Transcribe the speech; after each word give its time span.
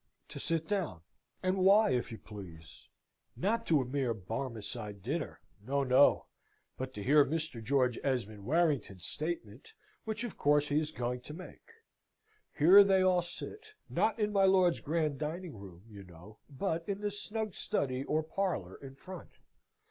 To 0.29 0.39
sit 0.39 0.67
down, 0.67 1.01
and 1.43 1.57
why, 1.59 1.91
if 1.91 2.11
you 2.11 2.17
please? 2.17 2.87
Not 3.37 3.67
to 3.67 3.81
a 3.81 3.85
mere 3.85 4.15
Barmecide 4.15 5.03
dinner 5.03 5.39
no, 5.63 5.83
no 5.83 6.25
but 6.75 6.91
to 6.95 7.03
hear 7.03 7.23
MR. 7.23 7.63
GEORGE 7.63 7.99
ESMOND 8.03 8.43
WARRINGTON'S 8.43 9.05
STATEMENT, 9.05 9.67
which 10.05 10.23
of 10.23 10.39
course 10.39 10.69
he 10.69 10.79
is 10.79 10.89
going 10.91 11.21
to 11.21 11.35
make. 11.35 11.69
Here 12.51 12.83
they 12.83 13.03
all 13.03 13.21
sit 13.21 13.63
not 13.91 14.17
in 14.17 14.33
my 14.33 14.45
lord's 14.45 14.79
grand 14.79 15.19
dining 15.19 15.55
room, 15.55 15.83
you 15.87 16.03
know, 16.03 16.39
but 16.49 16.83
in 16.89 17.01
the 17.01 17.11
snug 17.11 17.53
study 17.53 18.03
or 18.03 18.23
parlour 18.23 18.77
in 18.81 18.95
front. 18.95 19.29